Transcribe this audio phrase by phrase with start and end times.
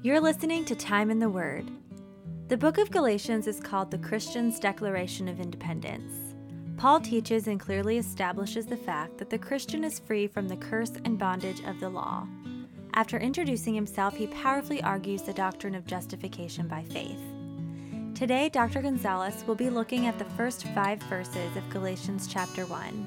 [0.00, 1.72] You're listening to Time in the Word.
[2.46, 6.36] The book of Galatians is called the Christian's Declaration of Independence.
[6.76, 10.92] Paul teaches and clearly establishes the fact that the Christian is free from the curse
[11.04, 12.28] and bondage of the law.
[12.94, 17.20] After introducing himself, he powerfully argues the doctrine of justification by faith.
[18.14, 18.82] Today, Dr.
[18.82, 23.06] Gonzalez will be looking at the first five verses of Galatians chapter 1.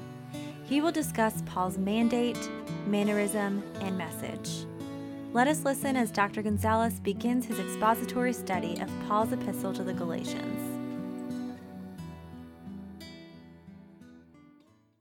[0.64, 2.50] He will discuss Paul's mandate,
[2.86, 4.66] mannerism, and message.
[5.34, 6.42] Let us listen as Dr.
[6.42, 10.78] Gonzalez begins his expository study of Paul's epistle to the Galatians.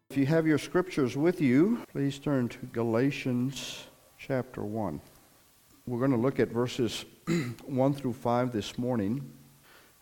[0.09, 5.01] If you have your scriptures with you, please turn to Galatians chapter 1.
[5.85, 7.03] We're going to look at verses
[7.65, 9.29] 1 through 5 this morning.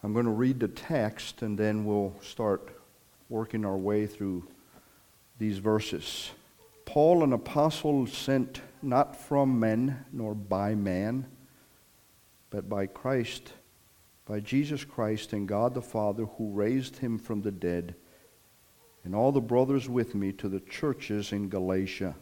[0.04, 2.70] I'm going to read the text and then we'll start
[3.30, 4.48] working our way through
[5.40, 6.30] these verses.
[6.86, 11.26] Paul, an apostle sent not from men nor by man,
[12.50, 13.54] but by Christ,
[14.26, 17.96] by Jesus Christ and God the Father who raised him from the dead,
[19.04, 22.16] and all the brothers with me to the churches in Galatia.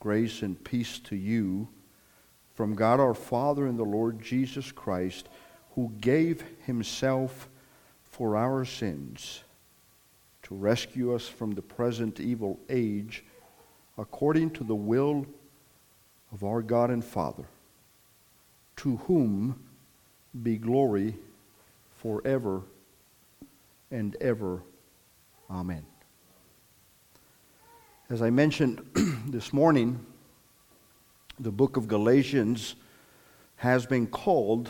[0.00, 1.68] Grace and peace to you
[2.54, 5.28] from God our Father and the Lord Jesus Christ,
[5.74, 7.48] who gave himself
[8.02, 9.44] for our sins
[10.42, 13.24] to rescue us from the present evil age
[13.98, 15.26] according to the will
[16.32, 17.44] of our God and Father,
[18.76, 19.60] to whom
[20.42, 21.16] be glory
[21.96, 22.62] forever
[23.90, 24.62] and ever.
[25.50, 25.84] Amen.
[28.08, 28.80] As I mentioned
[29.26, 30.04] this morning,
[31.40, 32.76] the book of Galatians
[33.56, 34.68] has been called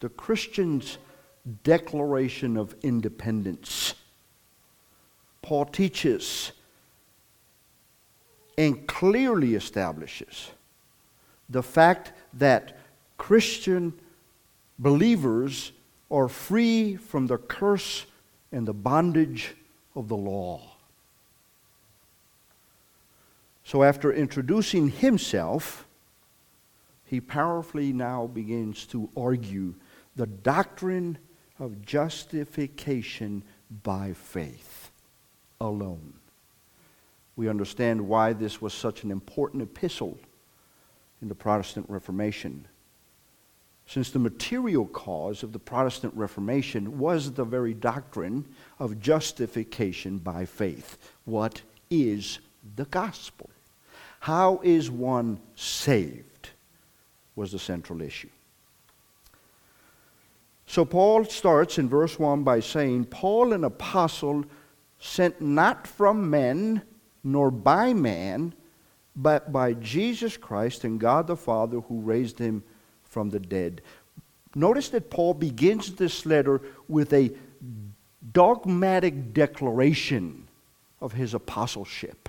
[0.00, 0.98] the Christian's
[1.64, 3.94] Declaration of Independence.
[5.42, 6.52] Paul teaches
[8.58, 10.50] and clearly establishes
[11.48, 12.76] the fact that
[13.16, 13.94] Christian
[14.80, 15.70] believers
[16.10, 18.04] are free from the curse
[18.50, 19.54] and the bondage
[19.94, 20.60] of the law.
[23.62, 25.86] So, after introducing himself,
[27.04, 29.74] he powerfully now begins to argue
[30.16, 31.18] the doctrine
[31.60, 33.44] of justification
[33.84, 34.90] by faith
[35.60, 36.17] alone.
[37.38, 40.18] We understand why this was such an important epistle
[41.22, 42.66] in the Protestant Reformation.
[43.86, 48.44] Since the material cause of the Protestant Reformation was the very doctrine
[48.80, 50.98] of justification by faith.
[51.26, 52.40] What is
[52.74, 53.48] the gospel?
[54.18, 56.50] How is one saved?
[57.36, 58.30] Was the central issue.
[60.66, 64.44] So Paul starts in verse 1 by saying, Paul, an apostle,
[64.98, 66.82] sent not from men,
[67.32, 68.54] nor by man,
[69.14, 72.62] but by Jesus Christ and God the Father who raised him
[73.02, 73.82] from the dead.
[74.54, 77.32] Notice that Paul begins this letter with a
[78.32, 80.48] dogmatic declaration
[81.00, 82.28] of his apostleship.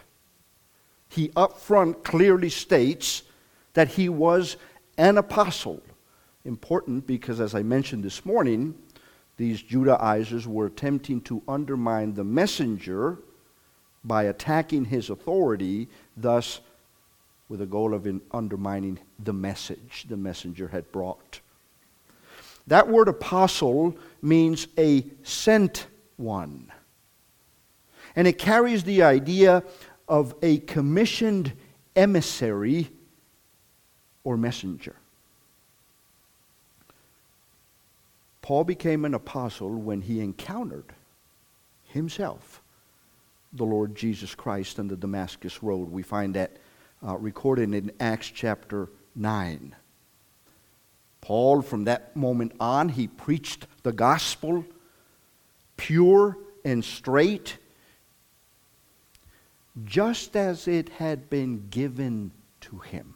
[1.07, 3.23] He up front clearly states
[3.73, 4.57] that he was
[4.97, 5.81] an apostle.
[6.45, 8.75] Important because, as I mentioned this morning,
[9.37, 13.19] these Judaizers were attempting to undermine the messenger
[14.03, 16.61] by attacking his authority, thus,
[17.49, 21.39] with the goal of undermining the message the messenger had brought.
[22.67, 25.87] That word apostle means a sent
[26.17, 26.71] one.
[28.15, 29.63] And it carries the idea
[30.07, 31.53] of a commissioned
[31.95, 32.89] emissary
[34.23, 34.95] or messenger.
[38.41, 40.93] Paul became an apostle when he encountered
[41.83, 42.48] himself
[43.53, 45.89] the Lord Jesus Christ on the Damascus Road.
[45.89, 46.57] We find that
[47.05, 49.75] uh, recorded in Acts chapter 9.
[51.21, 54.65] Paul, from that moment on, he preached the gospel
[55.77, 57.57] pure and straight,
[59.85, 62.31] just as it had been given
[62.61, 63.15] to him.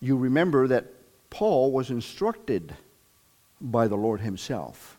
[0.00, 0.86] You remember that
[1.30, 2.74] Paul was instructed
[3.60, 4.93] by the Lord himself.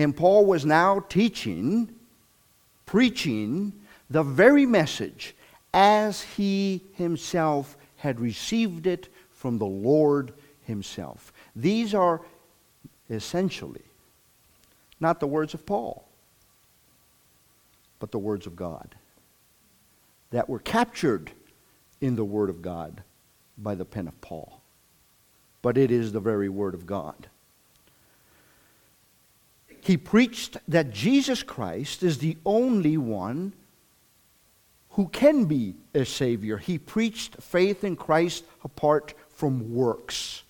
[0.00, 1.94] And Paul was now teaching,
[2.86, 3.74] preaching
[4.08, 5.34] the very message
[5.74, 10.32] as he himself had received it from the Lord
[10.64, 11.34] himself.
[11.54, 12.22] These are
[13.10, 13.82] essentially
[15.00, 16.08] not the words of Paul,
[17.98, 18.94] but the words of God
[20.30, 21.30] that were captured
[22.00, 23.02] in the Word of God
[23.58, 24.62] by the pen of Paul.
[25.60, 27.28] But it is the very Word of God
[29.80, 33.52] he preached that Jesus Christ is the only one
[34.90, 36.58] who can be a Savior.
[36.58, 40.42] He preached faith in Christ apart from works.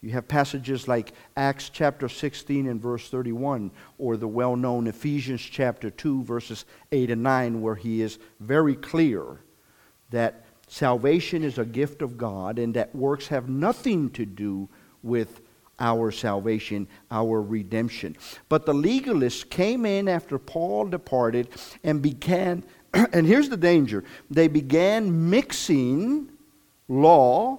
[0.00, 5.40] You have passages like Acts chapter 16 and verse 31, or the well known Ephesians
[5.40, 9.40] chapter 2, verses 8 and 9, where he is very clear
[10.10, 14.68] that salvation is a gift of God and that works have nothing to do
[15.02, 15.40] with
[15.80, 18.16] our salvation, our redemption.
[18.48, 21.48] But the legalists came in after Paul departed
[21.82, 26.28] and began, and here's the danger they began mixing
[26.88, 27.58] law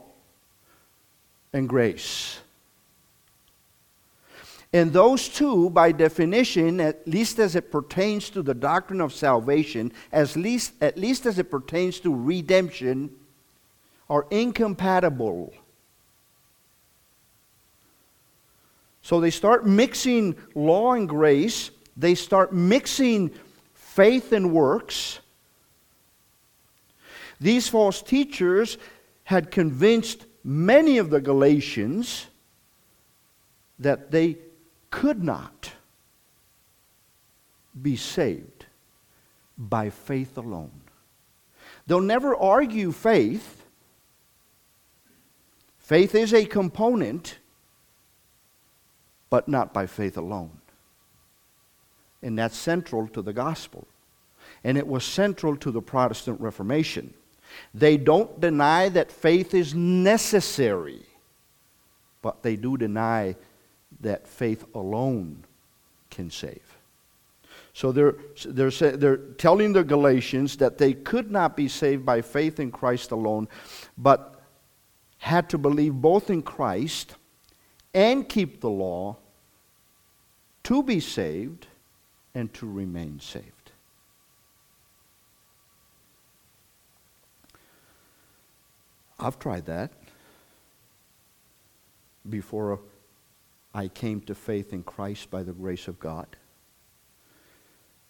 [1.53, 2.39] and grace.
[4.73, 9.93] And those two, by definition, at least as it pertains to the doctrine of salvation,
[10.11, 13.09] as least, at least as it pertains to redemption,
[14.09, 15.53] are incompatible.
[19.05, 23.29] So they start mixing law and grace, they start mixing
[23.75, 25.19] faith and works.
[27.39, 28.79] These false teachers
[29.25, 32.25] had convinced many of the Galatians
[33.77, 34.39] that they
[34.89, 35.71] could not
[37.79, 38.65] be saved
[39.55, 40.81] by faith alone.
[41.85, 43.67] They'll never argue faith.
[45.77, 47.37] Faith is a component,
[49.35, 50.61] but not by faith alone.
[52.23, 53.85] And that's central to the gospel.
[54.63, 57.13] And it was central to the Protestant Reformation.
[57.73, 61.01] They don't deny that faith is necessary,
[62.21, 63.35] but they do deny
[63.99, 65.43] that faith alone
[66.09, 66.77] can save.
[67.73, 68.15] So they're,
[68.45, 73.11] they're, they're telling the Galatians that they could not be saved by faith in Christ
[73.11, 73.49] alone,
[73.97, 74.41] but
[75.17, 77.17] had to believe both in Christ
[77.93, 79.17] and keep the law
[80.65, 81.67] to be saved
[82.33, 83.71] and to remain saved.
[89.19, 89.91] I've tried that
[92.27, 92.79] before
[93.75, 96.27] I came to faith in Christ by the grace of God.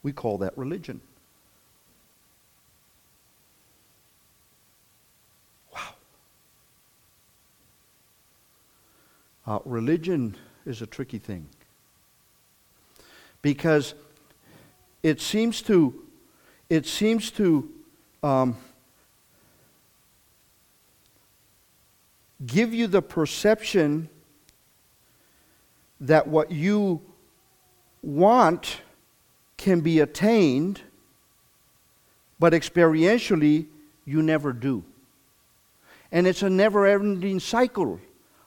[0.01, 1.01] We call that religion.
[5.73, 5.95] Wow.
[9.45, 11.49] Uh, religion is a tricky thing
[13.45, 13.93] because
[15.03, 15.93] it seems to
[16.67, 17.69] it seems to
[18.23, 18.57] um,
[22.43, 24.09] give you the perception
[26.01, 26.99] that what you
[28.01, 28.81] want
[29.57, 30.81] can be attained,
[32.39, 33.67] but experientially
[34.05, 34.83] you never do.
[36.11, 37.99] And it's a never ending cycle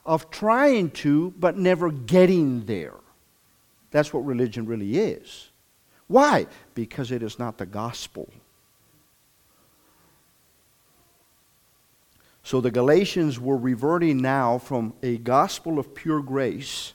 [0.05, 2.95] of trying to, but never getting there.
[3.91, 5.51] That's what religion really is.
[6.07, 6.47] Why?
[6.75, 8.29] Because it is not the gospel.
[12.43, 16.95] So the Galatians were reverting now from a gospel of pure grace,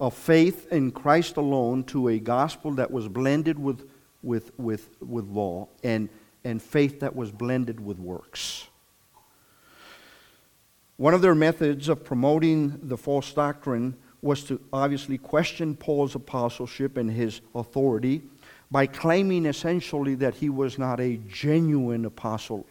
[0.00, 3.88] of faith in Christ alone, to a gospel that was blended with,
[4.24, 6.08] with, with, with law and,
[6.42, 8.66] and faith that was blended with works.
[10.96, 16.96] One of their methods of promoting the false doctrine was to obviously question Paul's apostleship
[16.96, 18.22] and his authority
[18.70, 22.66] by claiming essentially that he was not a genuine apostle.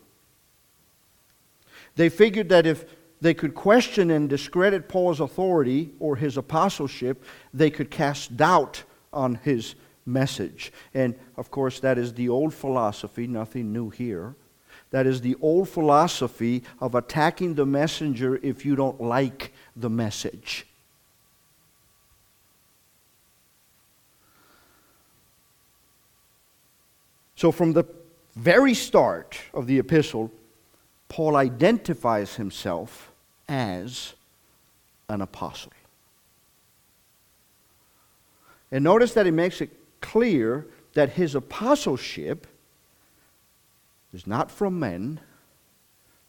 [1.96, 2.86] They figured that if
[3.22, 9.36] they could question and discredit Paul's authority or his apostleship, they could cast doubt on
[9.36, 10.74] his message.
[10.94, 14.36] And of course, that is the old philosophy, nothing new here.
[14.96, 20.66] That is the old philosophy of attacking the messenger if you don't like the message.
[27.36, 27.84] So, from the
[28.38, 30.32] very start of the epistle,
[31.10, 33.12] Paul identifies himself
[33.50, 34.14] as
[35.10, 35.74] an apostle.
[38.72, 42.48] And notice that he makes it clear that his apostleship
[44.16, 45.20] is not from men,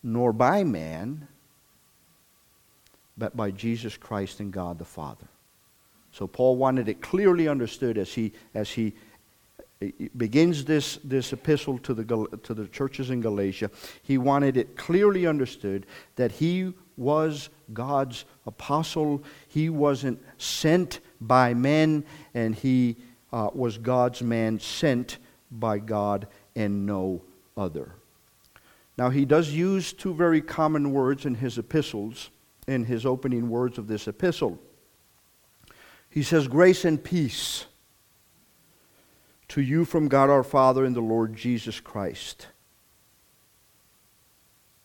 [0.02, 1.28] nor by man,
[3.16, 5.28] but by Jesus Christ and God the Father.
[6.11, 8.95] So Paul wanted it clearly understood as he, as he
[10.16, 13.71] begins this, this epistle to the, to the churches in Galatia,
[14.02, 19.23] he wanted it clearly understood that he was God's apostle.
[19.47, 22.97] He wasn't sent by men, and he
[23.33, 25.19] uh, was God's man sent
[25.52, 26.26] by God
[26.57, 27.23] and no
[27.57, 27.93] other.
[28.99, 32.31] Now, he does use two very common words in his epistles,
[32.67, 34.59] in his opening words of this epistle.
[36.09, 37.67] He says, Grace and peace
[39.49, 42.49] to you from God our Father and the Lord Jesus Christ.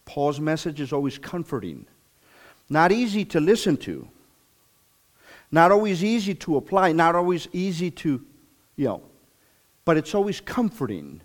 [0.06, 1.86] Paul's message is always comforting,
[2.70, 4.08] not easy to listen to,
[5.52, 8.22] not always easy to apply, not always easy to,
[8.76, 9.02] you know,
[9.86, 11.22] but it's always comforting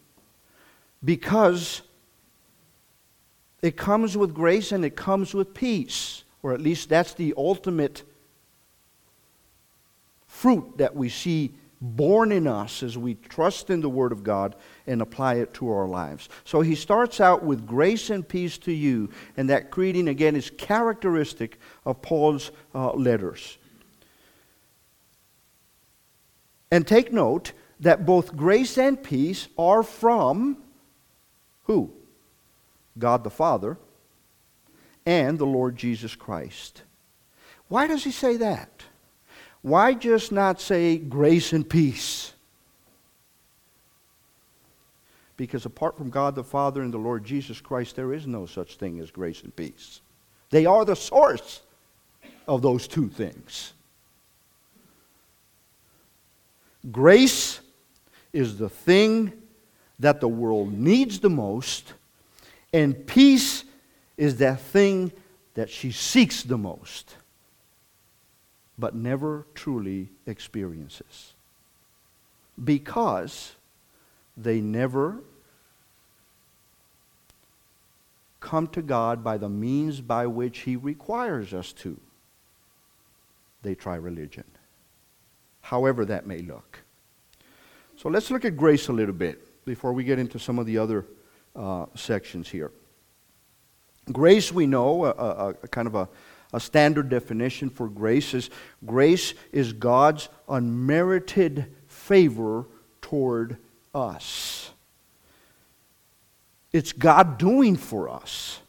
[1.04, 1.82] because
[3.62, 8.02] it comes with grace and it comes with peace, or at least that's the ultimate
[10.26, 14.56] fruit that we see born in us as we trust in the Word of God
[14.86, 16.28] and apply it to our lives.
[16.44, 20.50] So he starts out with grace and peace to you, and that greeting again is
[20.50, 23.58] characteristic of Paul's uh, letters.
[26.70, 30.58] And take note that both grace and peace are from
[31.66, 31.92] who?
[32.98, 33.76] God the Father
[35.04, 36.82] and the Lord Jesus Christ.
[37.68, 38.82] Why does he say that?
[39.62, 42.32] Why just not say grace and peace?
[45.36, 48.76] Because apart from God the Father and the Lord Jesus Christ, there is no such
[48.76, 50.00] thing as grace and peace.
[50.50, 51.60] They are the source
[52.46, 53.72] of those two things.
[56.90, 57.60] Grace
[58.32, 59.32] is the thing
[59.98, 61.94] that the world needs the most,
[62.72, 63.64] and peace
[64.16, 65.12] is that thing
[65.54, 67.16] that she seeks the most,
[68.78, 71.32] but never truly experiences.
[72.62, 73.54] Because
[74.36, 75.20] they never
[78.40, 81.98] come to God by the means by which He requires us to.
[83.62, 84.44] They try religion
[85.66, 86.78] however that may look.
[87.96, 90.78] So let's look at grace a little bit before we get into some of the
[90.78, 91.04] other
[91.54, 92.70] uh, sections here.
[94.12, 96.08] Grace, we know, a, a, a kind of a,
[96.52, 98.48] a standard definition for grace is
[98.86, 102.66] grace is God's unmerited favor
[103.02, 103.56] toward
[103.92, 104.70] us.
[106.72, 108.60] It's God doing for us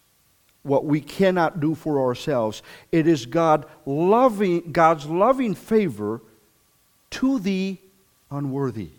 [0.63, 2.63] what we cannot do for ourselves.
[2.91, 6.21] It is God loving, God's loving favor
[7.11, 7.77] to the
[8.31, 8.89] unworthy.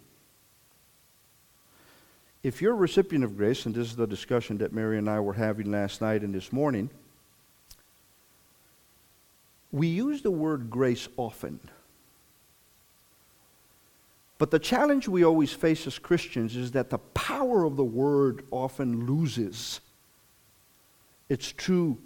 [2.42, 5.20] If you're a recipient of grace, and this is the discussion that Mary and I
[5.20, 6.88] were having last night and this morning,
[9.72, 11.60] we use the word grace often.
[14.38, 18.44] But the challenge we always face as Christians is that the power of the word
[18.52, 19.80] often loses
[21.28, 21.98] its true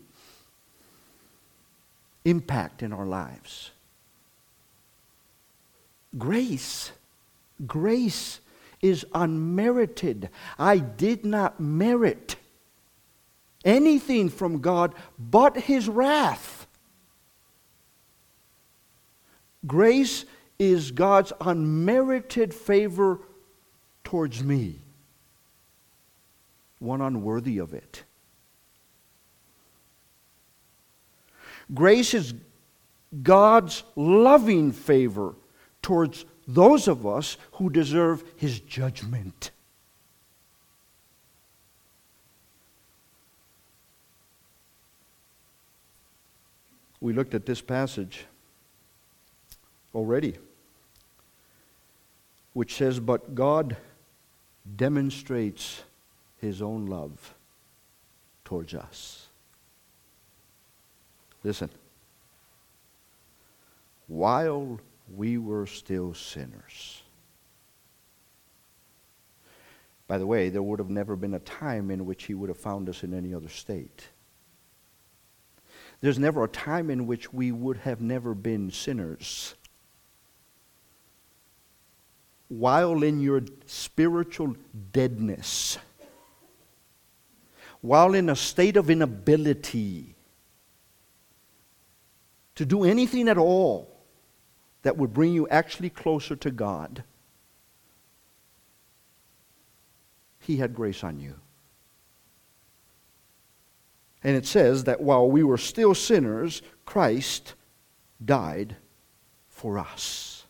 [2.24, 3.70] impact in our lives.
[6.16, 6.92] Grace,
[7.66, 8.40] grace
[8.82, 10.28] is unmerited.
[10.58, 12.36] I did not merit
[13.64, 16.66] anything from God but His wrath.
[19.64, 20.24] Grace
[20.58, 23.20] is God's unmerited favor
[24.02, 24.80] towards me,
[26.80, 28.02] one unworthy of it.
[31.72, 32.34] Grace is
[33.22, 35.34] God's loving favor
[35.80, 39.50] towards those of us who deserve his judgment.
[47.00, 48.26] We looked at this passage
[49.94, 50.36] already,
[52.52, 53.76] which says, But God
[54.76, 55.82] demonstrates
[56.40, 57.34] his own love
[58.44, 59.26] towards us.
[61.42, 61.70] Listen.
[64.06, 64.78] While
[65.08, 67.02] we were still sinners.
[70.06, 72.58] By the way, there would have never been a time in which he would have
[72.58, 74.08] found us in any other state.
[76.00, 79.54] There's never a time in which we would have never been sinners.
[82.48, 84.56] While in your spiritual
[84.92, 85.78] deadness,
[87.80, 90.14] while in a state of inability
[92.56, 93.91] to do anything at all,
[94.82, 97.04] that would bring you actually closer to God,
[100.40, 101.34] He had grace on you.
[104.24, 107.54] And it says that while we were still sinners, Christ
[108.24, 108.76] died
[109.48, 110.44] for us.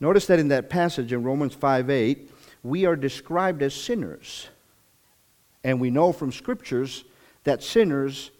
[0.00, 2.30] Notice that in that passage in Romans 5 8,
[2.62, 4.48] we are described as sinners.
[5.62, 7.04] And we know from scriptures
[7.44, 8.30] that sinners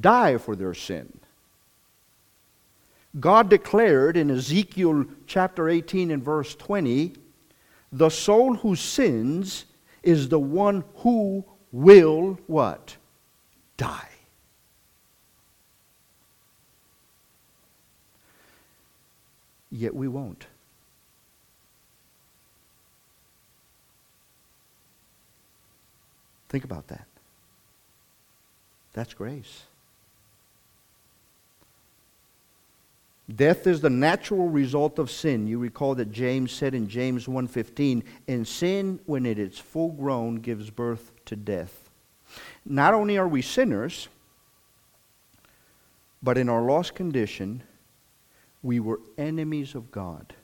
[0.00, 1.20] die for their sin.
[3.18, 7.14] God declared in Ezekiel chapter 18 and verse 20
[7.92, 9.64] the soul who sins
[10.02, 12.96] is the one who will what?
[13.76, 14.16] Die.
[19.76, 20.46] yet we won't.
[26.48, 27.06] Think about that.
[28.92, 29.64] That's grace.
[33.34, 35.48] Death is the natural result of sin.
[35.48, 40.36] You recall that James said in James 1:15, "And sin when it is full grown
[40.36, 41.90] gives birth to death."
[42.64, 44.08] Not only are we sinners,
[46.22, 47.62] but in our lost condition,
[48.62, 50.34] we were enemies of God.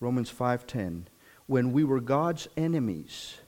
[0.00, 1.08] Romans 5:10,
[1.46, 3.38] when we were God's enemies,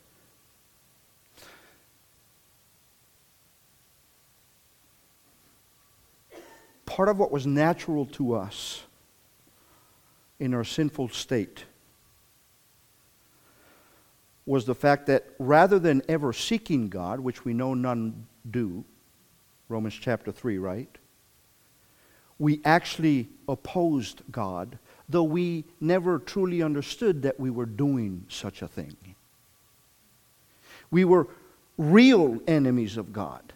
[6.88, 8.82] part of what was natural to us
[10.40, 11.64] in our sinful state
[14.46, 18.82] was the fact that rather than ever seeking God, which we know none do,
[19.68, 20.88] Romans chapter 3, right?
[22.38, 24.78] We actually opposed God,
[25.10, 28.96] though we never truly understood that we were doing such a thing.
[30.90, 31.28] We were
[31.76, 33.52] real enemies of God.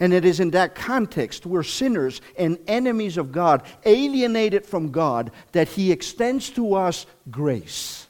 [0.00, 5.30] And it is in that context, we're sinners and enemies of God, alienated from God,
[5.52, 8.08] that He extends to us grace.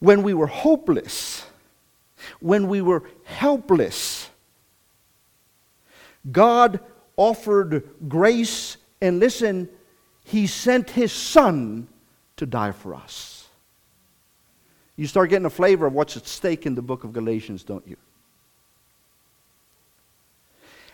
[0.00, 1.46] When we were hopeless,
[2.40, 4.28] when we were helpless,
[6.30, 6.80] God
[7.16, 9.68] offered grace, and listen,
[10.24, 11.86] He sent His Son
[12.36, 13.33] to die for us.
[14.96, 17.86] You start getting a flavor of what's at stake in the book of Galatians, don't
[17.86, 17.96] you?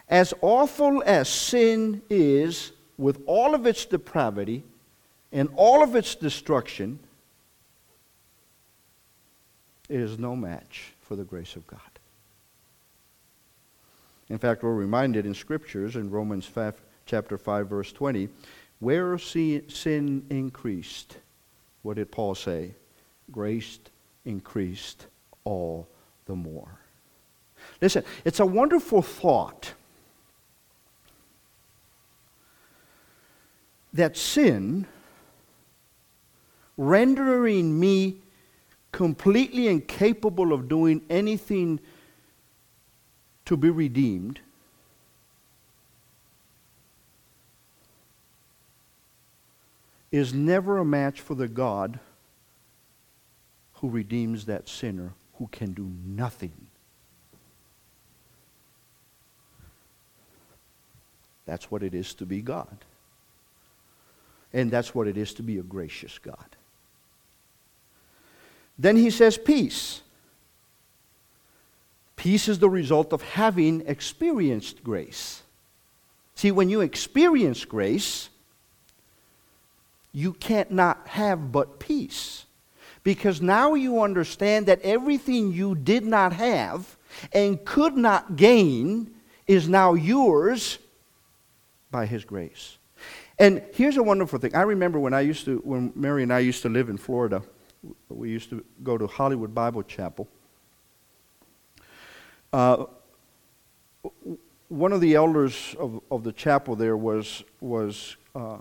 [0.08, 4.62] As awful as sin is, with all of its depravity
[5.32, 6.98] and all of its destruction,
[9.88, 11.80] it is no match for the grace of God.
[14.28, 16.74] In fact, we're reminded in scriptures in Romans 5,
[17.06, 18.28] chapter 5, verse 20,
[18.78, 21.16] where sin increased,
[21.82, 22.72] what did Paul say?
[23.30, 23.78] Grace
[24.24, 25.06] increased
[25.44, 25.88] all
[26.26, 26.80] the more.
[27.80, 29.74] Listen, it's a wonderful thought
[33.92, 34.86] that sin,
[36.76, 38.16] rendering me
[38.92, 41.80] completely incapable of doing anything
[43.44, 44.40] to be redeemed,
[50.12, 52.00] is never a match for the God
[53.80, 56.52] who redeems that sinner who can do nothing.
[61.46, 62.84] That's what it is to be God.
[64.52, 66.56] And that's what it is to be a gracious God.
[68.78, 70.02] Then he says, peace.
[72.16, 75.42] Peace is the result of having experienced grace.
[76.34, 78.28] See, when you experience grace,
[80.12, 82.44] you can't not have but peace.
[83.02, 86.96] Because now you understand that everything you did not have
[87.32, 89.10] and could not gain
[89.46, 90.78] is now yours
[91.90, 92.76] by His grace.
[93.38, 94.54] And here's a wonderful thing.
[94.54, 97.42] I remember when I used to, when Mary and I used to live in Florida,
[98.10, 100.28] we used to go to Hollywood Bible Chapel.
[102.52, 102.84] Uh,
[104.68, 108.58] one of the elders of, of the chapel there was, was uh,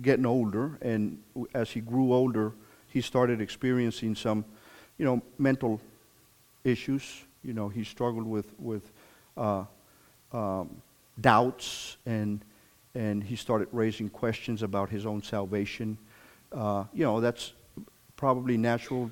[0.00, 1.22] getting older, and
[1.54, 2.52] as he grew older,
[2.90, 4.44] he started experiencing some,
[4.98, 5.80] you know, mental
[6.64, 7.24] issues.
[7.42, 8.90] You know, he struggled with with
[9.36, 9.64] uh,
[10.32, 10.82] um,
[11.20, 12.40] doubts and
[12.94, 15.96] and he started raising questions about his own salvation.
[16.52, 17.52] Uh, you know, that's
[18.16, 19.10] probably natural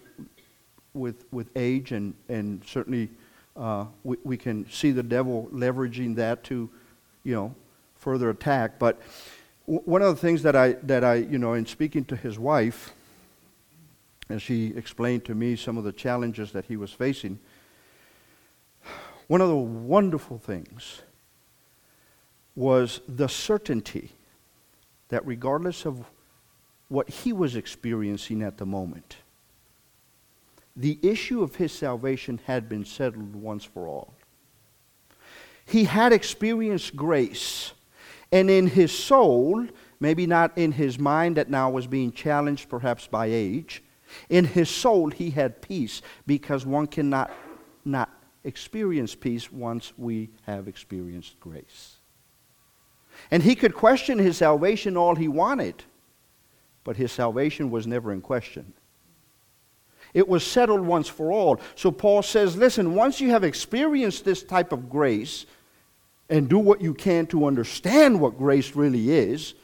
[0.95, 3.09] with with age, and and certainly
[3.57, 6.69] uh, we, we can see the devil leveraging that to,
[7.25, 7.55] you know,
[7.97, 8.79] further attack.
[8.79, 9.01] But
[9.67, 12.93] one of the things that I that I you know in speaking to his wife
[14.29, 17.39] as he explained to me some of the challenges that he was facing,
[19.27, 21.03] one of the wonderful things
[22.55, 24.13] was the certainty
[25.09, 26.05] that regardless of
[26.89, 29.17] what he was experiencing at the moment,
[30.75, 34.15] the issue of his salvation had been settled once for all.
[35.67, 37.73] He had experienced grace,
[38.33, 39.67] and in his soul,
[40.01, 43.83] maybe not in his mind that now was being challenged perhaps by age,
[44.29, 47.31] in his soul, he had peace because one cannot
[47.85, 48.11] not
[48.45, 51.97] experience peace once we have experienced grace.
[53.31, 55.85] And he could question his salvation all he wanted,
[56.85, 58.73] but his salvation was never in question.
[60.15, 61.61] It was settled once for all.
[61.75, 65.45] So Paul says, listen, once you have experienced this type of grace,
[66.31, 69.55] and do what you can to understand what grace really is,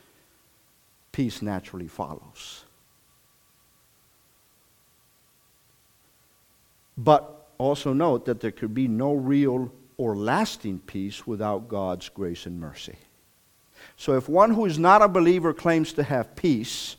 [1.13, 2.64] peace naturally follows.
[7.05, 12.47] But also note that there could be no real or lasting peace without God's grace
[12.47, 12.97] and mercy.
[13.97, 16.97] So if one who is not a believer claims to have peace,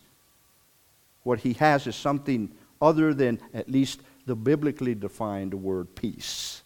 [1.24, 6.62] what he has is something other than at least the biblically defined word peace.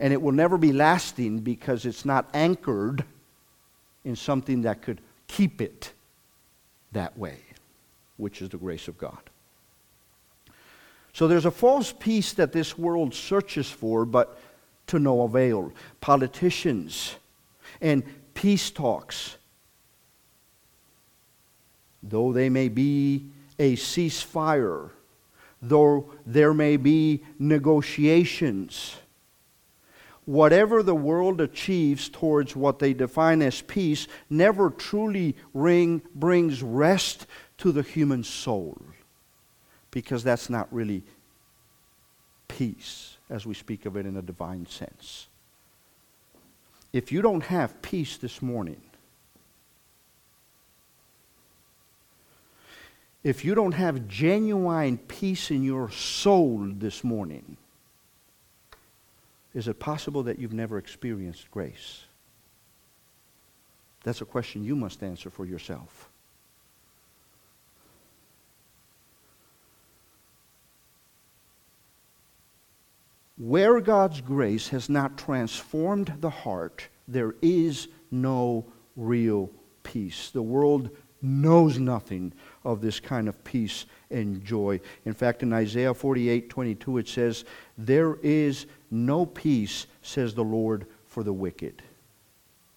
[0.00, 3.04] And it will never be lasting because it's not anchored
[4.04, 5.92] in something that could keep it
[6.92, 7.38] that way,
[8.16, 9.29] which is the grace of God.
[11.12, 14.38] So there's a false peace that this world searches for, but
[14.88, 15.72] to no avail.
[16.00, 17.16] Politicians
[17.80, 18.02] and
[18.34, 19.36] peace talks,
[22.02, 23.26] though they may be
[23.58, 24.90] a ceasefire,
[25.60, 28.96] though there may be negotiations,
[30.24, 37.26] whatever the world achieves towards what they define as peace never truly ring, brings rest
[37.58, 38.80] to the human soul
[39.90, 41.02] because that's not really
[42.48, 45.26] peace as we speak of it in a divine sense.
[46.92, 48.80] If you don't have peace this morning,
[53.22, 57.56] if you don't have genuine peace in your soul this morning,
[59.54, 62.04] is it possible that you've never experienced grace?
[64.02, 66.08] That's a question you must answer for yourself.
[73.40, 79.50] Where God's grace has not transformed the heart, there is no real
[79.82, 80.28] peace.
[80.28, 80.90] The world
[81.22, 84.78] knows nothing of this kind of peace and joy.
[85.06, 87.46] In fact, in Isaiah 48 22, it says,
[87.78, 91.80] There is no peace, says the Lord, for the wicked.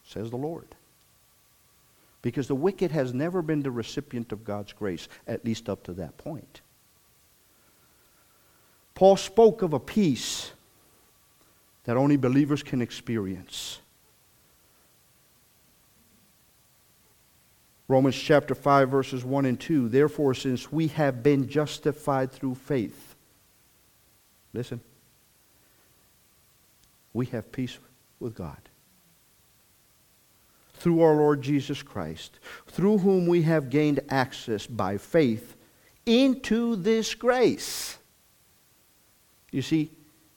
[0.06, 0.76] Says the Lord.
[2.21, 5.93] Because the wicked has never been the recipient of God's grace, at least up to
[5.95, 6.62] that point.
[8.95, 10.52] Paul spoke of a peace
[11.83, 13.79] that only believers can experience.
[17.87, 19.89] Romans chapter 5, verses 1 and 2.
[19.89, 23.15] Therefore, since we have been justified through faith,
[24.53, 24.79] listen,
[27.13, 27.77] we have peace
[28.19, 28.57] with God.
[30.75, 35.55] Through our Lord Jesus Christ, through whom we have gained access by faith
[36.05, 37.97] into this grace.
[39.51, 39.91] You see,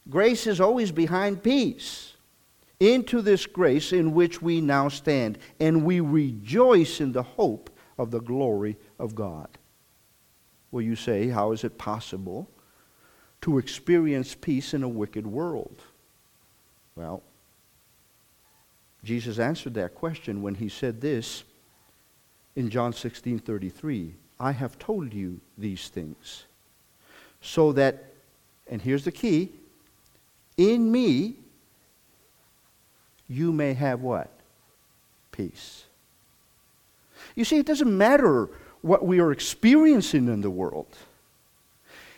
[0.09, 2.15] grace is always behind peace
[2.79, 8.11] into this grace in which we now stand, and we rejoice in the hope of
[8.11, 9.49] the glory of God.
[10.71, 12.51] Well, you say, how is it possible
[13.43, 15.83] to experience peace in a wicked world?
[16.97, 17.23] Well,
[19.05, 21.45] Jesus answered that question when he said this
[22.57, 24.15] in John 16 33.
[24.39, 26.45] I have told you these things
[27.41, 28.13] so that,
[28.67, 29.53] and here's the key,
[30.57, 31.37] in me
[33.29, 34.31] you may have what?
[35.33, 35.85] Peace.
[37.35, 38.49] You see, it doesn't matter
[38.83, 40.97] what we are experiencing in the world.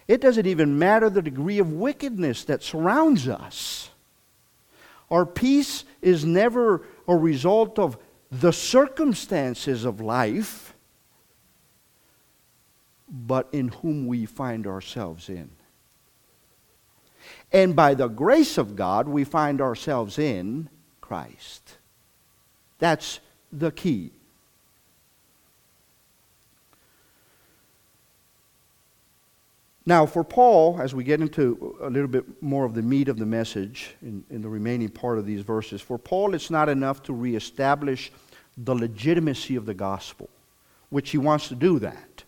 [0.06, 3.90] It doesn't even matter the degree of wickedness that surrounds us.
[5.10, 7.98] Our peace is never a result of
[8.30, 10.74] the circumstances of life,
[13.10, 15.50] but in whom we find ourselves in.
[17.52, 20.68] And by the grace of God, we find ourselves in
[21.00, 21.78] Christ.
[22.78, 23.20] That's
[23.52, 24.12] the key.
[29.88, 33.18] Now, for Paul, as we get into a little bit more of the meat of
[33.18, 37.02] the message in, in, the remaining part of these verses, for Paul, it's not enough
[37.04, 38.12] to reestablish
[38.58, 40.28] the legitimacy of the gospel,
[40.90, 42.24] which he wants to do that.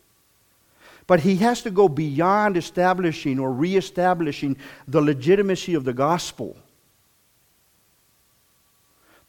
[1.11, 6.57] But he has to go beyond establishing or reestablishing the legitimacy of the gospel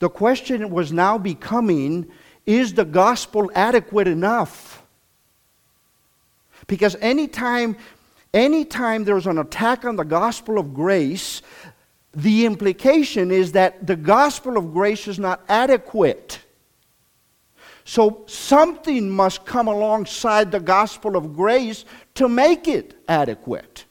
[0.02, 2.12] the question was now becoming
[2.48, 4.84] is the gospel adequate enough?
[6.65, 7.78] Because anytime,
[8.34, 11.44] anytime there's an attack on the gospel of grace,
[12.13, 16.39] the implication is that the gospel of grace is not adequate.
[17.91, 21.84] So something must come alongside the gospel of grace
[22.15, 23.84] to make it adequate.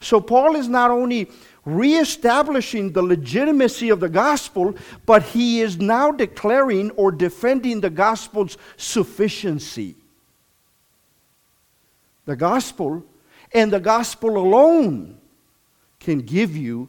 [0.00, 1.30] So Paul is not only
[1.64, 4.74] reestablishing the legitimacy of the gospel,
[5.06, 9.94] but he is now declaring or defending the gospel's sufficiency.
[12.24, 13.04] The gospel
[13.52, 15.16] and the gospel alone
[16.00, 16.88] can give you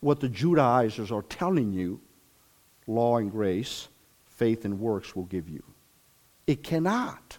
[0.00, 2.00] what the Judaizers are telling you
[2.88, 3.86] law and grace,
[4.40, 5.62] faith and works will give you.
[6.46, 7.36] It cannot,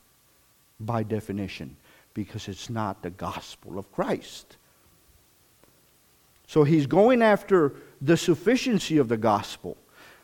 [0.80, 1.76] by definition,
[2.14, 4.58] because it's not the gospel of Christ.
[6.46, 9.78] So he's going after the sufficiency of the gospel.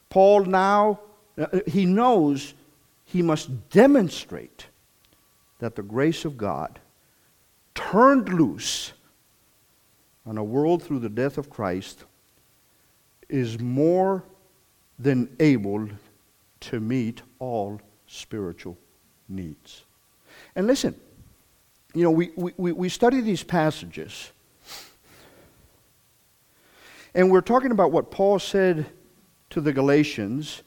[0.09, 0.99] Paul now,
[1.35, 2.53] uh, he knows
[3.05, 4.67] he must demonstrate
[5.57, 6.79] that the grace of God
[7.73, 8.93] turned loose
[10.27, 12.05] on a world through the death of Christ
[13.29, 14.23] is more
[14.99, 15.89] than able
[16.61, 18.77] to meet all spiritual
[19.29, 19.83] needs.
[20.55, 20.95] And listen,
[21.93, 24.31] you know, we, we, we study these passages,
[27.15, 28.85] and we're talking about what Paul said
[29.49, 30.63] to the Galatians,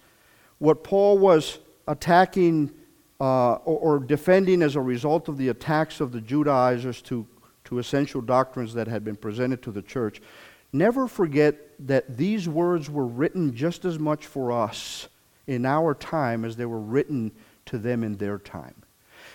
[0.58, 2.72] what Paul was attacking
[3.20, 7.26] uh, or, or, defending as a result of the attacks of the Judaizers to,
[7.64, 10.22] to essential doctrines that had been presented to the church.
[10.72, 15.08] Never forget that these words were written just as much for us
[15.50, 17.32] in our time as they were written
[17.66, 18.74] to them in their time.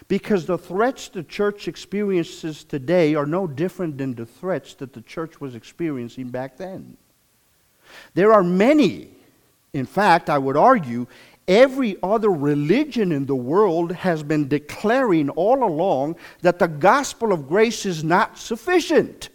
[0.08, 5.02] Because the threats the church experiences today are no different than the threats that the
[5.02, 6.96] church was experiencing back then.
[8.14, 9.10] There are many,
[9.74, 11.06] in fact, I would argue,
[11.50, 17.50] every other religion in the world has been declaring all along that the gospel of
[17.50, 19.30] grace is not sufficient.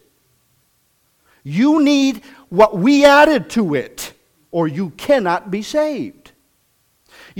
[1.42, 4.14] You need what we added to it,
[4.50, 6.29] or you cannot be saved.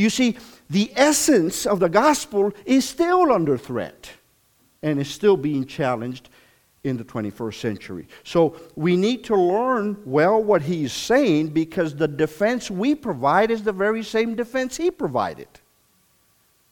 [0.01, 0.39] You see,
[0.71, 4.11] the essence of the gospel is still under threat
[4.83, 6.31] and is still being challenged
[6.85, 8.09] in the 21st century.
[8.25, 13.63] So we need to learn well what he's saying because the defense we provide is
[13.63, 15.49] the very same defense he provided.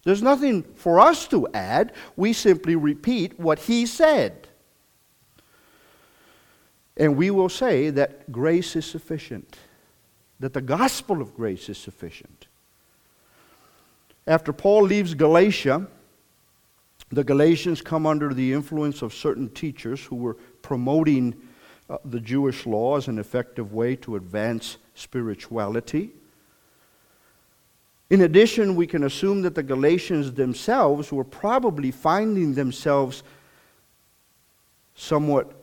[0.04, 1.92] There's nothing for us to add.
[2.16, 4.48] We simply repeat what he said.
[6.96, 9.58] And we will say that grace is sufficient,
[10.40, 12.47] that the gospel of grace is sufficient.
[14.28, 15.86] After Paul leaves Galatia,
[17.08, 21.34] the Galatians come under the influence of certain teachers who were promoting
[21.88, 26.10] uh, the Jewish law as an effective way to advance spirituality.
[28.10, 33.22] In addition, we can assume that the Galatians themselves were probably finding themselves
[34.94, 35.54] somewhat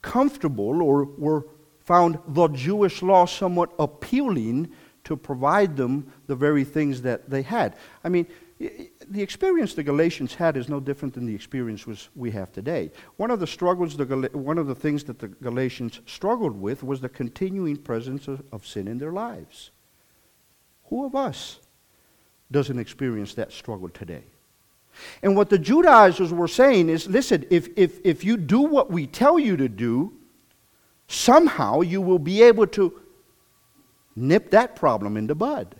[0.00, 1.44] comfortable or were
[1.80, 4.70] found the Jewish law somewhat appealing
[5.04, 7.76] to provide them the very things that they had.
[8.04, 8.26] I mean,
[8.58, 12.92] the experience the Galatians had is no different than the experience we have today.
[13.16, 16.84] One of the struggles, the Gal- one of the things that the Galatians struggled with
[16.84, 19.70] was the continuing presence of, of sin in their lives.
[20.84, 21.58] Who of us
[22.50, 24.24] doesn't experience that struggle today?
[25.22, 29.06] And what the Judaizers were saying is listen, if, if, if you do what we
[29.06, 30.12] tell you to do,
[31.08, 33.01] somehow you will be able to
[34.16, 35.74] nip that problem in the bud.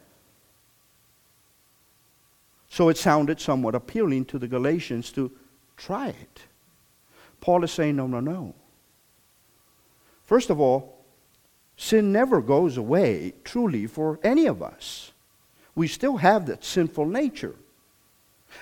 [2.69, 5.31] So it sounded somewhat appealing to the Galatians to
[5.77, 6.41] try it.
[7.41, 8.55] Paul is saying, no, no, no.
[10.25, 11.05] First of all,
[11.77, 15.13] sin never goes away truly for any of us.
[15.75, 17.57] We still have that sinful nature.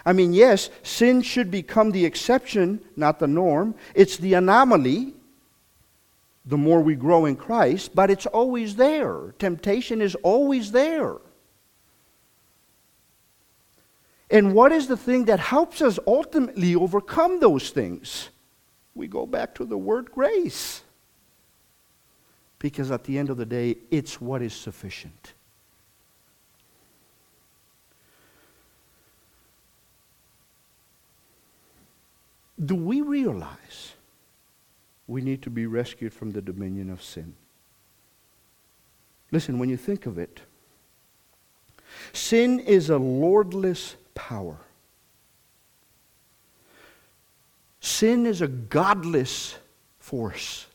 [0.04, 3.74] I mean, yes, sin should become the exception, not the norm.
[3.94, 5.14] It's the anomaly
[6.44, 9.34] the more we grow in Christ, but it's always there.
[9.38, 11.16] Temptation is always there.
[14.30, 18.30] And what is the thing that helps us ultimately overcome those things?
[18.94, 20.82] We go back to the word grace.
[22.58, 25.32] Because at the end of the day, it's what is sufficient.
[32.62, 33.69] Do we realize
[35.10, 37.34] we need to be rescued from the dominion of sin?
[39.32, 40.40] Listen, when you think of it,
[42.12, 44.56] sin is a lordless power.
[47.80, 49.56] Sin is a godless
[49.98, 50.66] force.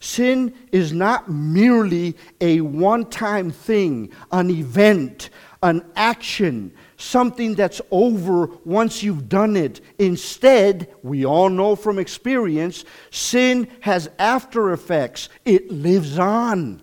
[0.00, 5.30] Sin is not merely a one time thing, an event,
[5.62, 9.80] an action, something that's over once you've done it.
[9.98, 16.80] Instead, we all know from experience, sin has after effects, it lives on.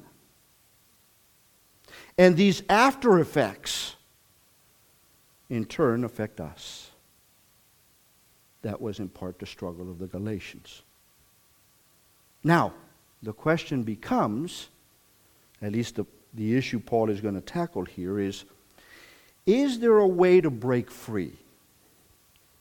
[2.18, 3.96] And these after effects
[5.50, 6.92] in turn affect us.
[8.62, 10.82] That was in part the struggle of the Galatians.
[12.44, 12.74] Now,
[13.24, 14.70] the question becomes,
[15.62, 18.44] at least the, the issue Paul is going to tackle here is
[19.50, 21.34] is there a way to break free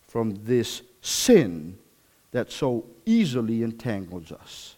[0.06, 1.78] from this sin
[2.30, 4.76] that so easily entangles us?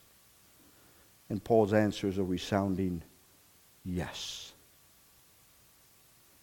[1.29, 3.03] And Paul's answer is a resounding
[3.85, 4.53] yes.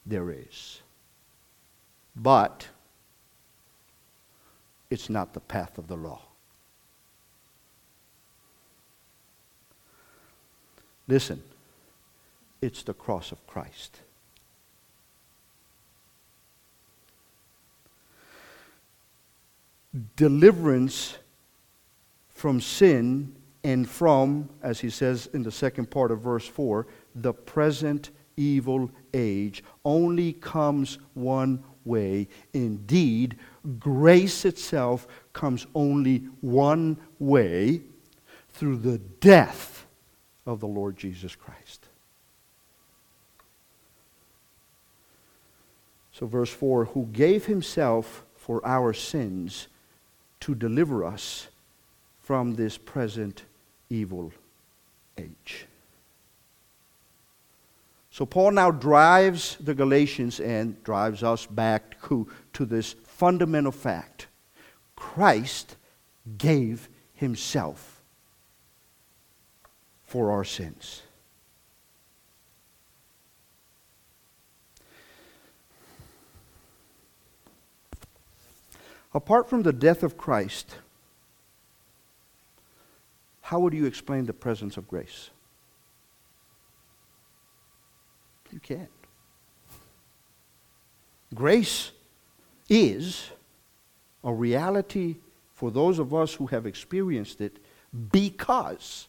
[0.05, 0.81] There is.
[2.15, 2.69] But
[4.89, 6.21] it's not the path of the law.
[11.09, 11.43] Listen,
[12.61, 13.99] it's the cross of Christ.
[20.15, 21.17] Deliverance
[22.29, 27.33] from sin and from, as he says in the second part of verse 4, the
[27.33, 32.27] present evil age only comes one way.
[32.53, 33.37] Indeed,
[33.79, 37.81] grace itself comes only one way
[38.49, 39.85] through the death
[40.45, 41.87] of the Lord Jesus Christ.
[46.11, 49.67] So, verse 4 who gave himself for our sins
[50.41, 51.47] to deliver us
[52.21, 53.43] from this present
[53.89, 54.31] evil
[55.17, 55.65] age.
[58.11, 64.27] So Paul now drives the Galatians and drives us back to, to this fundamental fact
[64.95, 65.75] Christ
[66.37, 68.01] gave himself
[70.03, 71.03] for our sins.
[79.17, 80.75] Apart from the death of Christ,
[83.41, 85.31] how would you explain the presence of grace?
[88.51, 88.91] You can't.
[91.33, 91.93] Grace
[92.69, 93.31] is
[94.23, 95.15] a reality
[95.51, 97.57] for those of us who have experienced it
[98.11, 99.07] because,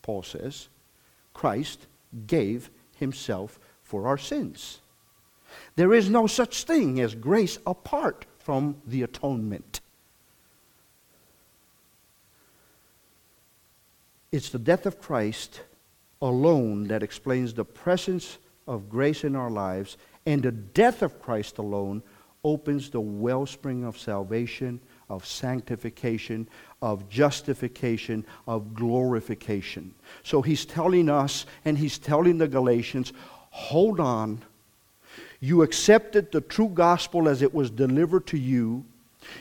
[0.00, 0.68] Paul says,
[1.34, 1.88] Christ
[2.28, 4.78] gave himself for our sins.
[5.74, 9.80] There is no such thing as grace apart from the atonement.
[14.32, 15.60] It's the death of Christ
[16.20, 21.58] alone that explains the presence of grace in our lives, and the death of Christ
[21.58, 22.02] alone
[22.42, 26.48] opens the wellspring of salvation, of sanctification,
[26.82, 29.94] of justification, of glorification.
[30.24, 33.12] So he's telling us, and he's telling the Galatians,
[33.50, 34.42] hold on.
[35.40, 38.84] You accepted the true gospel as it was delivered to you.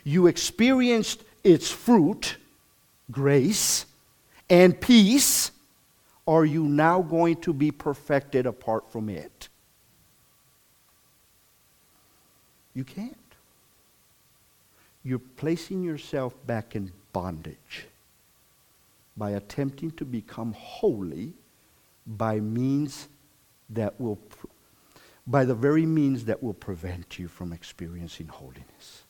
[0.04, 2.38] You experienced its fruit,
[3.12, 3.86] grace,
[4.50, 5.52] and peace
[6.30, 9.50] are you now going to be perfected apart from it?
[12.76, 13.16] You can't.
[15.04, 17.88] You're placing yourself back in bondage
[19.18, 21.34] by attempting to become holy
[22.06, 23.08] by means
[23.72, 24.20] that will
[25.30, 29.04] by the very means that will prevent you from experiencing holiness.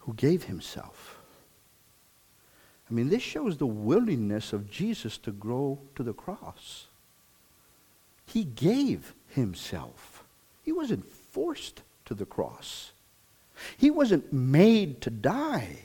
[0.00, 1.18] Who gave himself
[2.88, 6.86] I mean, this shows the willingness of Jesus to grow to the cross.
[8.26, 10.24] He gave himself.
[10.62, 12.92] He wasn't forced to the cross.
[13.76, 15.78] He wasn't made to die.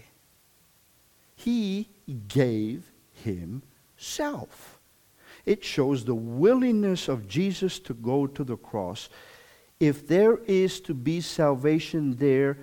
[1.36, 1.90] He
[2.28, 2.92] gave
[3.24, 4.79] himself.
[5.46, 9.10] It shows the willingness of Jesus to go to the cross.
[9.80, 12.58] If there is to be salvation there,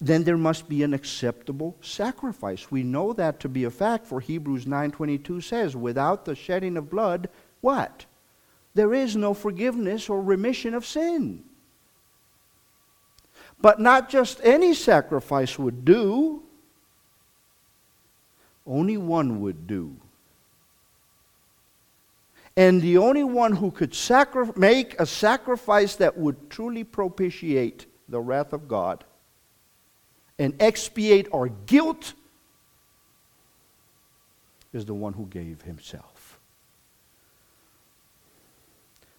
[0.00, 2.70] then there must be an acceptable sacrifice.
[2.70, 6.88] We know that to be a fact for Hebrews 9:22 says, without the shedding of
[6.88, 7.28] blood,
[7.60, 8.06] what?
[8.74, 11.44] There is no forgiveness or remission of sin.
[13.60, 16.44] But not just any sacrifice would do.
[18.66, 19.99] Only one would do.
[22.56, 28.20] And the only one who could sacri- make a sacrifice that would truly propitiate the
[28.20, 29.04] wrath of God
[30.38, 32.14] and expiate our guilt
[34.72, 36.38] is the one who gave himself.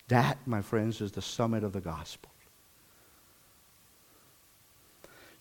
[0.08, 2.32] That, my friends, is the summit of the gospel.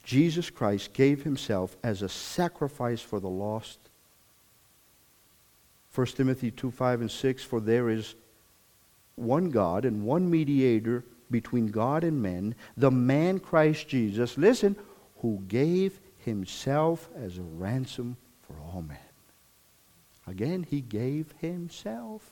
[0.04, 3.89] Jesus Christ gave himself as a sacrifice for the lost.
[5.94, 8.14] 1 Timothy 2 5 and 6 For there is
[9.16, 14.36] one God and one mediator between God and men, the man Christ Jesus.
[14.36, 14.76] Listen,
[15.18, 18.98] who gave himself as a ransom for all men.
[20.26, 22.30] Again, he gave himself.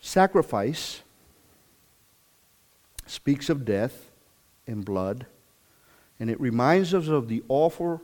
[0.00, 1.02] Sacrifice
[3.06, 4.10] speaks of death
[4.66, 5.26] and blood,
[6.20, 8.00] and it reminds us of the awful,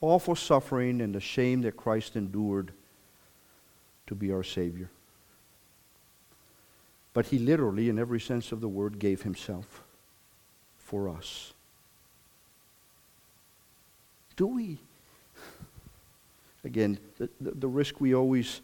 [0.00, 2.72] awful suffering and the shame that Christ endured
[4.08, 4.90] to be our Savior.
[7.14, 9.82] But he literally, in every sense of the word, gave himself
[10.78, 11.52] for us.
[14.36, 14.78] Do we?
[16.64, 18.60] Again, the, the, the, risk we always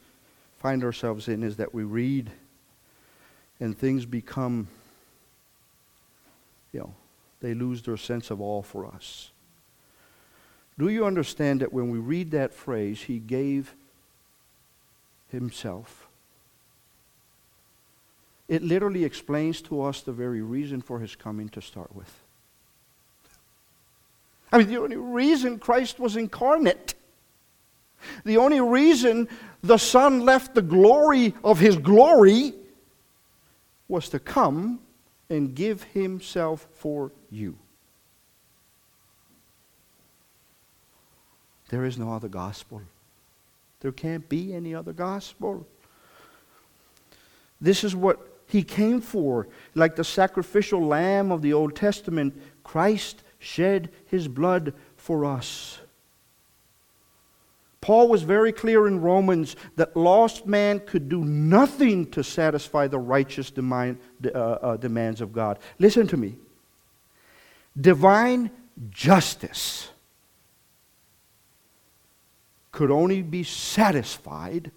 [0.59, 2.31] find ourselves in is that we read
[3.61, 4.69] and things become,
[6.73, 6.95] you know,
[7.41, 9.31] they lose their sense of awe for us.
[10.79, 13.75] Do you understand that when we read that phrase, he gave
[15.29, 16.07] himself?
[18.49, 22.13] It literally explains to us the very reason for his coming to start with.
[24.53, 26.95] I mean, the only reason Christ was incarnate,
[28.25, 29.29] the only reason
[29.63, 32.55] the Son left the glory of his glory
[33.89, 34.81] was to come
[35.29, 37.59] and give himself for you.
[41.69, 42.83] There is no other gospel.
[43.81, 45.67] There can't be any other gospel.
[47.61, 49.49] This is what he came for.
[49.75, 55.81] Like the sacrificial lamb of the Old Testament, Christ shed his blood for us.
[57.87, 62.99] Paul was very clear in Romans that lost man could do nothing to satisfy the
[62.99, 65.61] righteous demand, uh, uh, demands of God.
[65.79, 66.35] Listen to me.
[67.81, 68.51] Divine
[68.91, 69.89] justice
[72.73, 74.73] could only be satisfied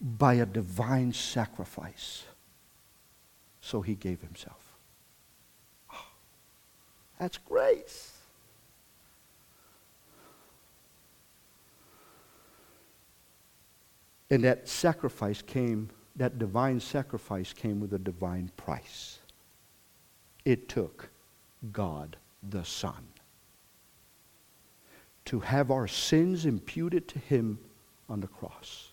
[0.00, 2.24] by a divine sacrifice.
[3.60, 4.72] So he gave himself.
[5.92, 6.06] Oh,
[7.18, 8.09] that's grace.
[14.30, 19.18] And that sacrifice came, that divine sacrifice came with a divine price.
[20.44, 21.08] It took
[21.72, 22.16] God
[22.48, 23.08] the Son
[25.26, 27.58] to have our sins imputed to him
[28.08, 28.90] on the cross.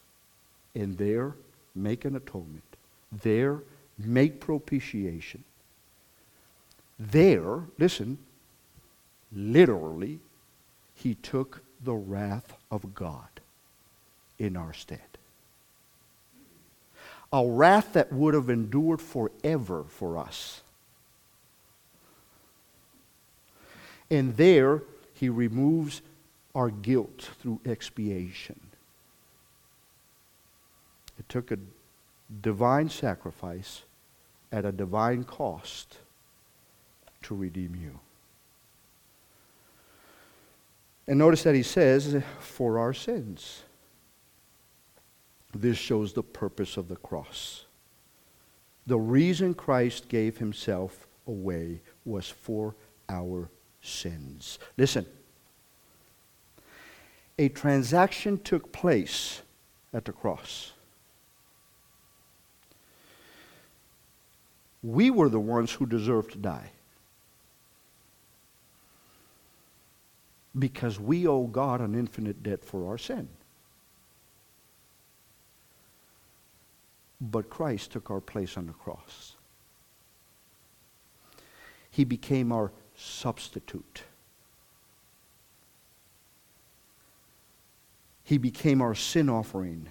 [0.76, 1.34] And there,
[1.74, 2.64] make an atonement.
[3.12, 3.64] There,
[3.98, 5.44] make propitiation.
[7.00, 8.18] There, listen,
[9.32, 10.20] literally,
[10.94, 13.30] he took the wrath of God
[14.38, 15.17] in our stead.
[17.34, 20.62] A wrath that would have endured forever for us.
[24.10, 26.02] And there, he removes
[26.56, 28.60] our guilt through expiation.
[31.20, 31.60] It took a
[32.42, 33.82] divine sacrifice
[34.52, 35.98] at a divine cost
[37.24, 38.00] to redeem you.
[41.08, 43.64] And notice that he says, for our sins.
[45.60, 47.66] This shows the purpose of the cross.
[48.86, 52.76] The reason Christ gave himself away was for
[53.10, 53.50] our
[53.82, 54.60] sins.
[54.78, 55.06] Listen,
[57.40, 59.42] a transaction took place
[59.94, 60.74] at the cross.
[64.84, 66.70] We were the ones who deserved to die.
[70.58, 73.28] Because we owe God an infinite debt for our sin.
[77.20, 79.36] But Christ took our place on the cross.
[81.90, 84.04] He became our substitute.
[88.24, 89.88] He became our sin offering.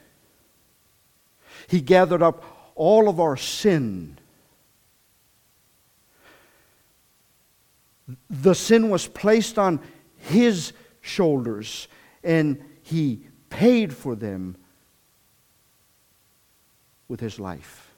[1.69, 4.19] He gathered up all of our sin.
[8.31, 9.81] The sin was placed on
[10.19, 11.89] His shoulders,
[12.23, 14.57] and He paid for them
[17.09, 17.91] with His life.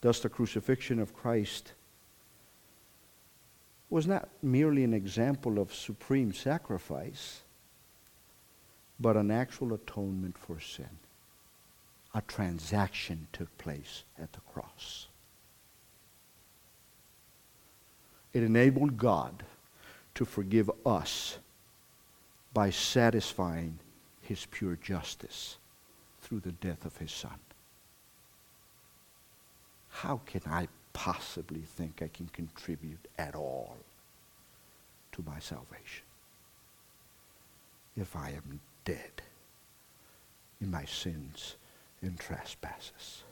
[0.00, 1.72] Thus, the crucifixion of Christ
[3.88, 7.42] was not merely an example of supreme sacrifice
[9.02, 10.88] but an actual atonement for sin.
[12.14, 15.08] A transaction took place at the cross.
[18.32, 19.42] It enabled God
[20.14, 21.38] to forgive us
[22.54, 23.78] by satisfying
[24.20, 25.56] his pure justice
[26.22, 27.38] through the death of his son.
[29.90, 33.76] How can I possibly think I can contribute at all
[35.12, 36.04] to my salvation
[37.96, 39.22] if I am dead
[40.60, 41.56] in my sins
[42.00, 43.22] and trespasses.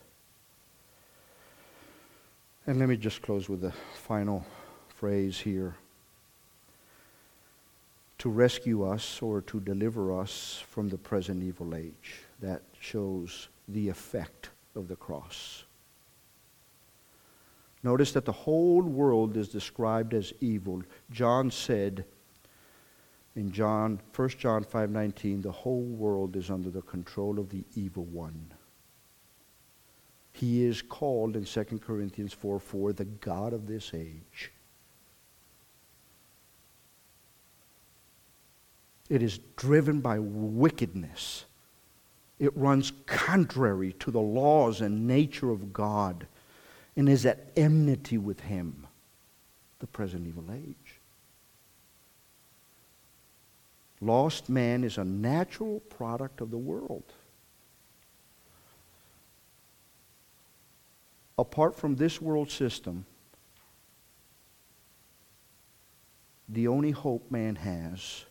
[2.67, 4.45] And let me just close with a final
[4.87, 5.75] phrase here.
[8.19, 12.21] To rescue us or to deliver us from the present evil age.
[12.39, 15.63] That shows the effect of the cross.
[17.83, 20.83] Notice that the whole world is described as evil.
[21.11, 22.05] John said,
[23.35, 28.03] in John 1 John 5:19 the whole world is under the control of the evil
[28.05, 28.53] one.
[30.33, 34.51] He is called in 2 Corinthians 4 4 the God of this age.
[39.09, 41.45] It is driven by wickedness.
[42.41, 46.25] It runs contrary to the laws and nature of God
[46.95, 48.87] and is at enmity with Him,
[49.77, 50.99] the present evil age.
[54.01, 57.03] Lost man is a natural product of the world.
[61.37, 63.05] Apart from this world system,
[66.49, 68.25] the only hope man has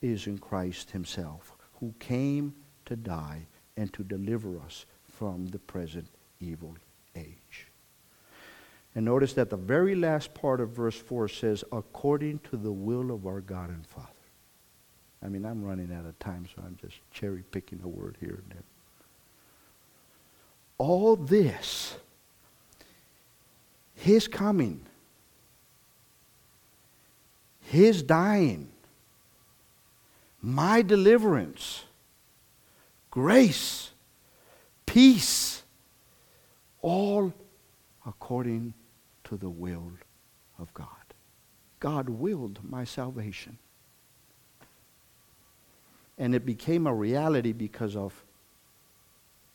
[0.00, 2.54] is in Christ himself, who came
[2.86, 6.08] to die and to deliver us from the present
[6.40, 6.76] evil
[7.16, 7.68] age.
[8.94, 13.10] And notice that the very last part of verse 4 says, according to the will
[13.10, 14.08] of our God and Father.
[15.24, 18.42] I mean, I'm running out of time, so I'm just cherry picking a word here
[18.42, 18.64] and there.
[20.78, 21.96] All this,
[23.94, 24.84] His coming,
[27.60, 28.68] His dying,
[30.42, 31.84] my deliverance,
[33.12, 33.90] grace,
[34.86, 35.62] peace,
[36.80, 37.32] all
[38.04, 38.74] according
[39.22, 39.92] to the will
[40.58, 40.88] of God.
[41.78, 43.58] God willed my salvation.
[46.18, 48.24] And it became a reality because of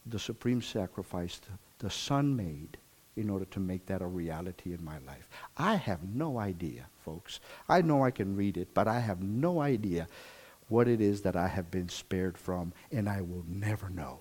[0.06, 1.42] the supreme sacrifice
[1.80, 2.78] the Son made
[3.16, 5.28] in order to make that a reality in my life.
[5.58, 7.40] I have no idea, folks.
[7.68, 10.08] I know I can read it, but I have no idea
[10.70, 14.20] what it is that I have been spared from, and I will never know.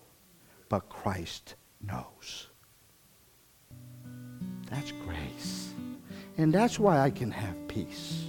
[0.68, 2.49] But Christ knows.
[4.70, 5.72] That's grace.
[6.38, 8.24] And that's why I can have peace.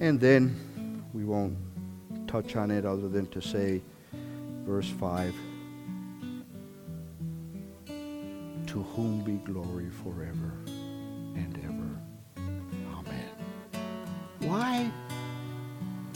[0.00, 1.56] And then we won't
[2.26, 3.80] touch on it other than to say,
[4.64, 5.34] verse 5
[7.86, 10.52] To whom be glory forever
[11.36, 12.42] and ever.
[12.98, 13.30] Amen.
[14.40, 14.90] Why?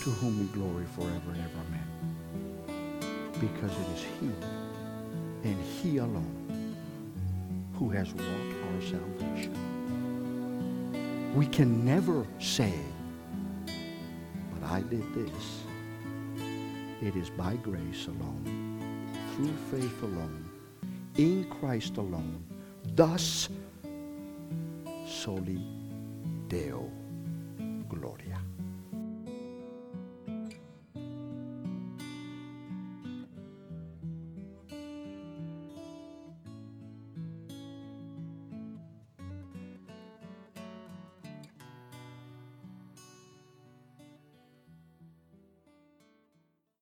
[0.09, 1.61] To whom we glory forever and ever.
[1.69, 1.87] Amen.
[3.39, 4.31] Because it is He
[5.45, 6.75] and He alone
[7.75, 9.53] who has wrought our salvation.
[11.35, 12.73] We can never say,
[13.67, 15.63] but I did this.
[17.03, 20.49] It is by grace alone, through faith alone,
[21.19, 22.43] in Christ alone,
[22.95, 23.51] thus
[25.07, 25.61] soli
[26.49, 26.91] Deo.